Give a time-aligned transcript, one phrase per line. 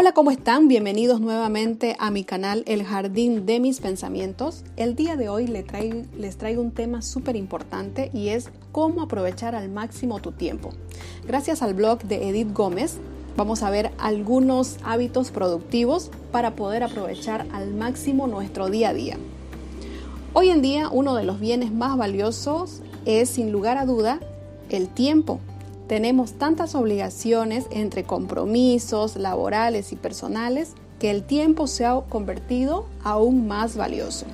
[0.00, 0.68] Hola, ¿cómo están?
[0.68, 4.62] Bienvenidos nuevamente a mi canal El Jardín de mis Pensamientos.
[4.76, 5.66] El día de hoy les
[6.36, 10.70] traigo, un tema súper importante y es cómo aprovechar al máximo tu tiempo.
[11.26, 12.98] Gracias al blog de Edith Gómez
[13.36, 19.16] vamos a ver algunos hábitos productivos para poder aprovechar al máximo nuestro día a día.
[20.32, 24.20] Hoy en día uno de los bienes más valiosos es sin lugar a duda
[24.68, 25.40] el tiempo.
[25.88, 33.48] Tenemos tantas obligaciones entre compromisos laborales y personales que el tiempo se ha convertido aún
[33.48, 34.26] más valioso.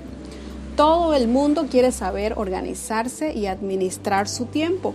[0.77, 4.95] Todo el mundo quiere saber organizarse y administrar su tiempo,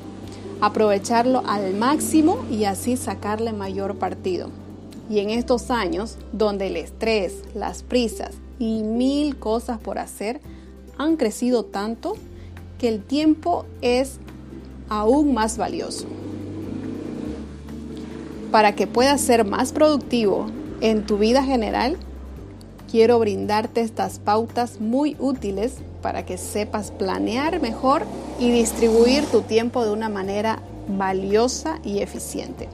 [0.59, 4.49] aprovecharlo al máximo y así sacarle mayor partido.
[5.09, 10.41] Y en estos años, donde el estrés, las prisas y mil cosas por hacer
[10.97, 12.15] han crecido tanto,
[12.77, 14.17] que el tiempo es
[14.89, 16.05] aún más valioso
[18.51, 20.47] para que puedas ser más productivo
[20.81, 21.97] en tu vida general,
[22.89, 28.03] quiero brindarte estas pautas muy útiles para que sepas planear mejor
[28.39, 32.67] y distribuir tu tiempo de una manera valiosa y eficiente.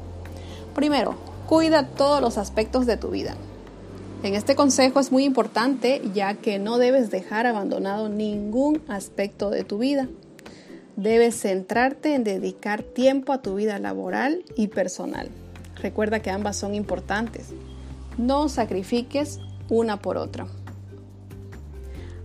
[0.74, 1.16] Primero,
[1.48, 3.36] cuida todos los aspectos de tu vida.
[4.24, 9.64] En este consejo es muy importante ya que no debes dejar abandonado ningún aspecto de
[9.64, 10.08] tu vida.
[10.96, 15.30] Debes centrarte en dedicar tiempo a tu vida laboral y personal.
[15.82, 17.50] Recuerda que ambas son importantes.
[18.18, 20.48] No sacrifiques una por otra.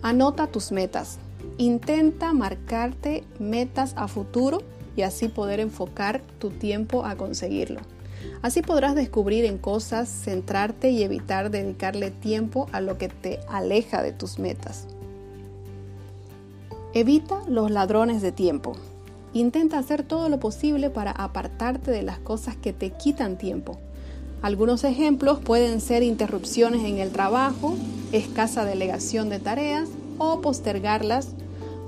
[0.02, 1.18] Anota tus metas.
[1.58, 4.62] Intenta marcarte metas a futuro
[4.96, 7.80] y así poder enfocar tu tiempo a conseguirlo.
[8.42, 14.02] Así podrás descubrir en cosas, centrarte y evitar dedicarle tiempo a lo que te aleja
[14.02, 14.86] de tus metas.
[16.92, 18.72] Evita los ladrones de tiempo.
[19.32, 23.78] Intenta hacer todo lo posible para apartarte de las cosas que te quitan tiempo.
[24.42, 27.76] Algunos ejemplos pueden ser interrupciones en el trabajo,
[28.10, 31.28] escasa delegación de tareas o postergarlas,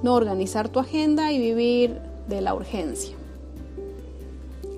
[0.03, 1.99] no organizar tu agenda y vivir
[2.29, 3.17] de la urgencia.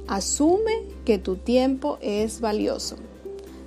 [0.06, 2.96] Asume que tu tiempo es valioso.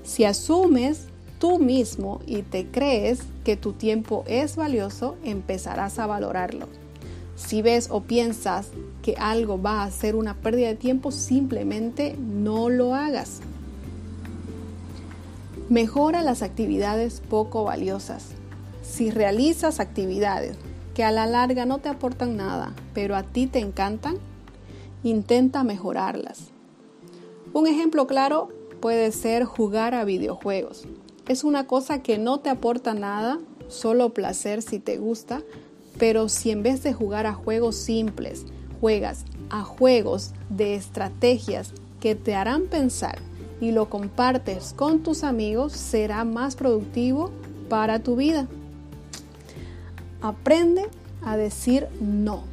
[0.03, 1.07] Si asumes
[1.39, 6.67] tú mismo y te crees que tu tiempo es valioso, empezarás a valorarlo.
[7.37, 8.71] Si ves o piensas
[9.03, 13.39] que algo va a ser una pérdida de tiempo, simplemente no lo hagas.
[15.69, 18.29] Mejora las actividades poco valiosas.
[18.81, 20.57] Si realizas actividades
[20.95, 24.17] que a la larga no te aportan nada, pero a ti te encantan,
[25.03, 26.49] intenta mejorarlas.
[27.53, 28.49] Un ejemplo claro
[28.79, 30.87] puede ser jugar a videojuegos.
[31.27, 33.37] Es una cosa que no te aporta nada,
[33.67, 35.43] solo placer si te gusta,
[35.97, 38.45] pero si en vez de jugar a juegos simples,
[38.79, 43.17] juegas a juegos de estrategias que te harán pensar
[43.59, 47.31] y lo compartes con tus amigos, será más productivo
[47.69, 48.47] para tu vida.
[50.21, 50.89] Aprende
[51.23, 52.43] a decir no.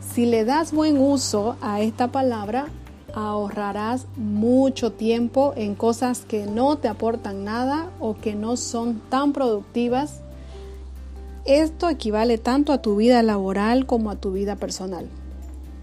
[0.00, 2.66] Si le das buen uso a esta palabra,
[3.14, 9.32] ahorrarás mucho tiempo en cosas que no te aportan nada o que no son tan
[9.32, 10.20] productivas
[11.48, 15.08] esto equivale tanto a tu vida laboral como a tu vida personal.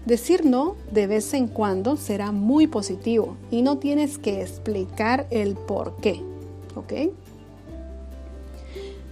[0.04, 5.56] Decir no de vez en cuando será muy positivo y no tienes que explicar el
[5.56, 6.22] por qué.
[6.76, 6.92] ¿Ok?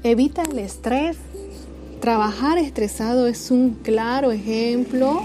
[0.04, 1.16] Evita el estrés.
[2.00, 5.22] Trabajar estresado es un claro ejemplo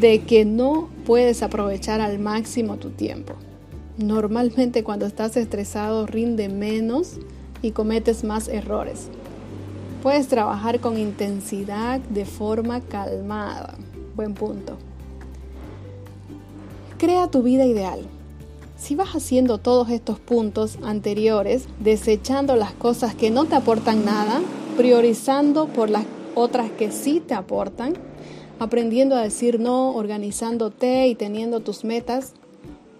[0.00, 3.34] de que no puedes aprovechar al máximo tu tiempo.
[3.96, 7.18] Normalmente cuando estás estresado rinde menos
[7.62, 9.08] y cometes más errores.
[10.02, 13.74] Puedes trabajar con intensidad de forma calmada.
[14.14, 14.76] Buen punto.
[16.98, 18.00] Crea tu vida ideal.
[18.76, 24.40] Si vas haciendo todos estos puntos anteriores, desechando las cosas que no te aportan nada,
[24.76, 26.04] priorizando por las
[26.36, 27.94] otras que sí te aportan,
[28.60, 32.34] aprendiendo a decir no, organizándote y teniendo tus metas,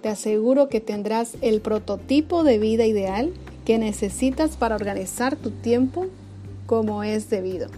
[0.02, 3.32] te aseguro que tendrás el prototipo de vida ideal
[3.64, 6.06] que necesitas para organizar tu tiempo
[6.68, 7.68] como es debido.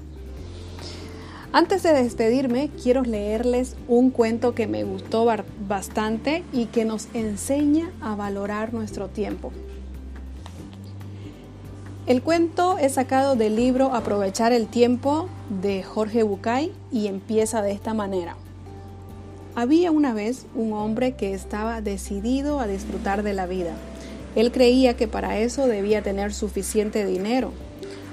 [1.52, 5.24] Antes de despedirme, quiero leerles un cuento que me gustó
[5.68, 9.52] bastante y que nos enseña a valorar nuestro tiempo.
[12.06, 15.28] El cuento es sacado del libro Aprovechar el tiempo
[15.62, 18.34] de Jorge Bucay y empieza de esta manera.
[19.54, 23.74] Había una vez un hombre que estaba decidido a disfrutar de la vida.
[24.34, 27.52] Él creía que para eso debía tener suficiente dinero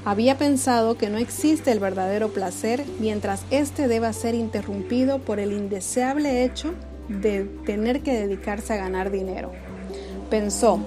[0.06, 5.54] había pensado que no existe el verdadero placer mientras éste deba ser interrumpido por el
[5.54, 6.74] indeseable hecho
[7.10, 9.52] de tener que dedicarse a ganar dinero.
[10.30, 10.80] Pensó,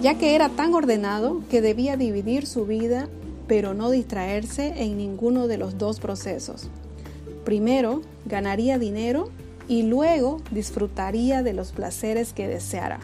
[0.00, 3.08] ya que era tan ordenado que debía dividir su vida,
[3.46, 6.70] pero no distraerse en ninguno de los dos procesos.
[7.44, 9.30] Primero, ganaría dinero
[9.66, 13.00] y luego disfrutaría de los placeres que deseara.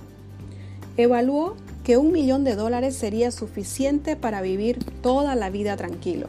[0.97, 6.29] Evaluó que un millón de dólares sería suficiente para vivir toda la vida tranquilo.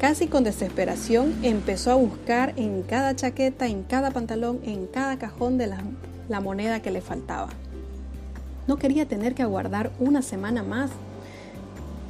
[0.00, 5.56] Casi con desesperación empezó a buscar en cada chaqueta, en cada pantalón, en cada cajón
[5.56, 5.84] de la,
[6.28, 7.50] la moneda que le faltaba.
[8.66, 10.90] No quería tener que aguardar una semana más.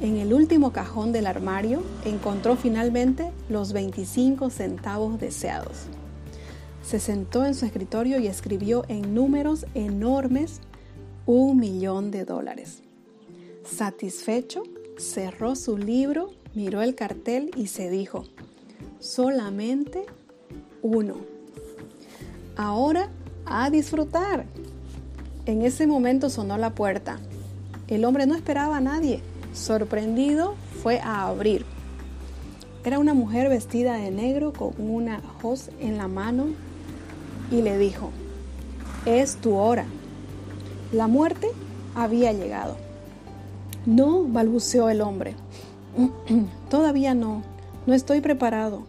[0.01, 5.87] En el último cajón del armario encontró finalmente los 25 centavos deseados.
[6.83, 10.61] Se sentó en su escritorio y escribió en números enormes
[11.25, 12.83] un millón de dólares.
[13.65, 14.63] Satisfecho,
[14.97, 18.25] cerró su libro miró el cartel y se dijo,
[18.99, 20.07] solamente
[20.81, 21.17] uno.
[22.55, 23.09] Ahora
[23.45, 24.47] a disfrutar.
[25.45, 27.19] En ese momento sonó la puerta.
[27.87, 29.21] El hombre no esperaba a nadie.
[29.57, 31.65] Sorprendido fue a abrir.
[32.85, 36.45] Era una mujer vestida de negro con una hoz en la mano
[37.51, 38.11] y le dijo,
[39.05, 39.85] es tu hora.
[40.93, 41.49] La muerte
[41.95, 42.77] había llegado.
[43.87, 45.33] No, balbuceó el hombre.
[46.69, 47.41] Todavía no,
[47.87, 48.83] no estoy preparado.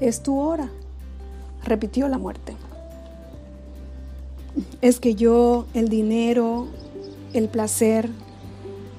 [0.00, 0.70] Es tu hora,
[1.64, 2.56] repitió la muerte.
[4.80, 6.68] Es que yo, el dinero,
[7.34, 8.08] el placer,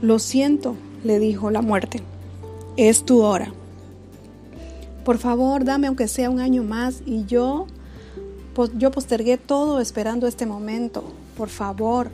[0.01, 2.01] lo siento, le dijo la muerte.
[2.75, 3.51] Es tu hora.
[5.03, 7.67] Por favor, dame aunque sea un año más y yo,
[8.75, 11.03] yo postergué todo esperando este momento.
[11.37, 12.09] Por favor.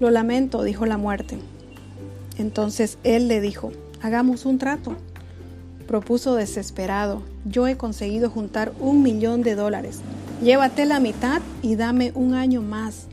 [0.00, 1.38] Lo lamento, dijo la muerte.
[2.36, 3.70] Entonces él le dijo,
[4.04, 4.96] Hagamos un trato.
[5.86, 7.22] Propuso desesperado.
[7.46, 10.00] Yo he conseguido juntar un millón de dólares.
[10.42, 13.06] Llévate la mitad y dame un año más.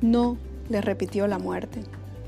[0.00, 0.36] No,
[0.68, 1.80] le repitió la muerte.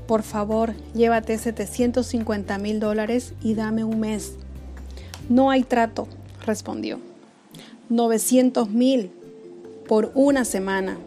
[0.07, 4.35] Por favor, llévate 750 mil dólares y dame un mes.
[5.27, 6.07] No hay trato,
[6.45, 6.99] respondió.
[7.89, 9.11] 900 mil
[9.87, 10.97] por una semana.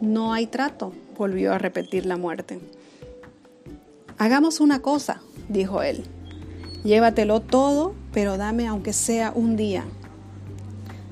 [0.00, 2.58] No hay trato, volvió a repetir la muerte.
[4.18, 6.04] Hagamos una cosa, dijo él.
[6.82, 9.84] Llévatelo todo, pero dame aunque sea un día.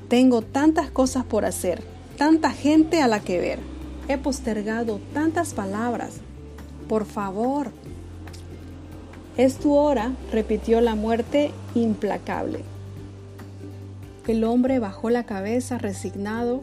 [0.09, 1.83] Tengo tantas cosas por hacer,
[2.19, 3.59] tanta gente a la que ver.
[4.09, 6.17] He postergado tantas palabras.
[6.93, 7.71] Por favor.
[9.39, 12.61] Es tu hora, repitió la muerte implacable.
[14.27, 16.61] El hombre bajó la cabeza resignado.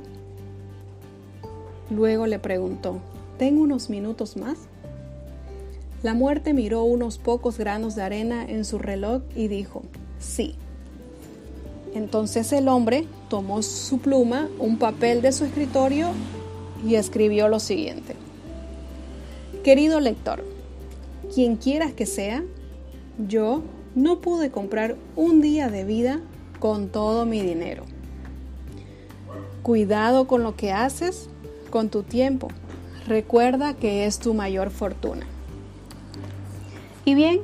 [1.89, 2.99] Luego le preguntó,
[3.39, 4.59] ¿tengo unos minutos más?
[6.03, 9.81] La muerte miró unos pocos granos de arena en su reloj y dijo,
[10.19, 10.53] sí.
[11.95, 16.09] Entonces el hombre tomó su pluma, un papel de su escritorio
[16.87, 18.28] y escribió lo siguiente.
[19.63, 20.43] Querido lector,
[21.35, 22.43] quien quieras que sea,
[23.27, 23.61] yo
[23.93, 26.21] no pude comprar un día de vida
[26.59, 27.83] con todo mi dinero.
[29.61, 31.29] Cuidado con lo que haces,
[31.69, 32.47] con tu tiempo.
[33.05, 35.25] Recuerda que es tu mayor fortuna.
[37.03, 37.41] Y bien,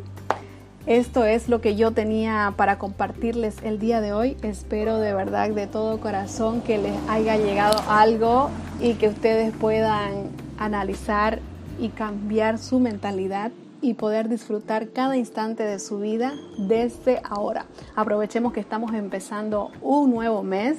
[0.86, 4.38] esto es lo que yo tenía para compartirles el día de hoy.
[4.42, 10.30] Espero de verdad de todo corazón que les haya llegado algo y que ustedes puedan
[10.58, 11.40] analizar
[11.80, 13.52] y cambiar su mentalidad
[13.82, 17.66] y poder disfrutar cada instante de su vida desde ahora.
[17.96, 20.78] Aprovechemos que estamos empezando un nuevo mes,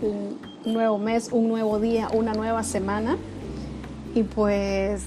[0.00, 3.16] un nuevo mes, un nuevo día, una nueva semana.
[4.14, 5.02] Y pues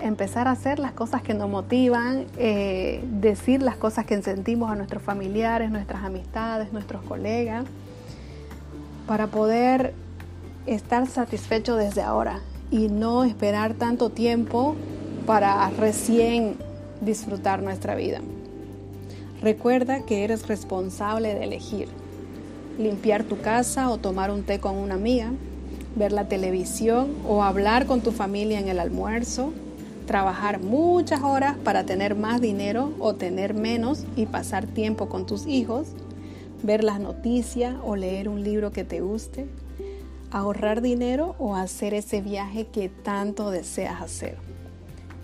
[0.00, 4.76] empezar a hacer las cosas que nos motivan, eh, decir las cosas que sentimos a
[4.76, 7.64] nuestros familiares, nuestras amistades, nuestros colegas.
[9.06, 9.94] para poder
[10.66, 14.74] estar satisfecho desde ahora y no esperar tanto tiempo
[15.26, 16.56] para recién
[17.00, 18.20] disfrutar nuestra vida.
[19.42, 21.88] Recuerda que eres responsable de elegir
[22.78, 25.32] limpiar tu casa o tomar un té con una amiga,
[25.94, 29.52] ver la televisión o hablar con tu familia en el almuerzo,
[30.06, 35.46] trabajar muchas horas para tener más dinero o tener menos y pasar tiempo con tus
[35.46, 35.88] hijos,
[36.62, 39.46] ver las noticias o leer un libro que te guste,
[40.30, 44.36] ahorrar dinero o hacer ese viaje que tanto deseas hacer.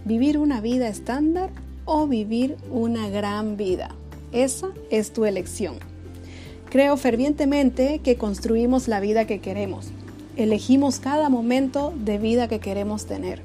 [0.05, 1.51] Vivir una vida estándar
[1.85, 3.91] o vivir una gran vida.
[4.33, 5.77] Esa es tu elección.
[6.71, 9.91] Creo fervientemente que construimos la vida que queremos.
[10.37, 13.43] Elegimos cada momento de vida que queremos tener.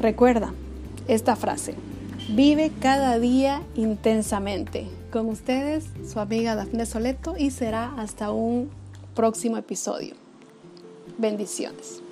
[0.00, 0.52] Recuerda
[1.08, 1.74] esta frase.
[2.28, 4.88] Vive cada día intensamente.
[5.10, 8.68] Con ustedes, su amiga Dafne Soleto y será hasta un
[9.16, 10.14] próximo episodio.
[11.18, 12.05] Bendiciones.